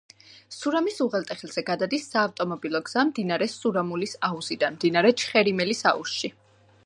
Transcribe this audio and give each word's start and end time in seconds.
სურამის 0.53 0.95
უღელტეხილზე 1.03 1.63
გადადის 1.67 2.07
საავტომობილო 2.15 2.81
გზა 2.89 3.05
მდინარე 3.11 3.49
სურამულის 3.57 4.17
აუზიდან 4.29 4.79
მდინარე 4.79 5.15
ჩხერიმელის 5.25 5.85
აუზში. 5.93 6.33